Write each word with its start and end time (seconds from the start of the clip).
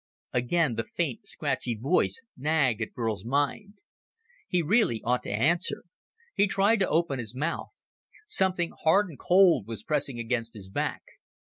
Again 0.33 0.73
the 0.77 0.83
faint, 0.83 1.27
scratchy 1.27 1.75
voice 1.75 2.23
nagged 2.35 2.81
at 2.81 2.95
Burl's 2.95 3.23
mind. 3.23 3.75
He 4.47 4.63
really 4.63 4.99
ought 5.03 5.21
to 5.25 5.29
answer. 5.31 5.83
He 6.33 6.47
tried 6.47 6.79
to 6.79 6.89
open 6.89 7.19
his 7.19 7.35
mouth. 7.35 7.83
Something 8.27 8.71
hard 8.81 9.09
and 9.09 9.19
cold 9.19 9.67
was 9.67 9.83
pressing 9.83 10.17
against 10.17 10.55
his 10.55 10.69
back. 10.69 11.03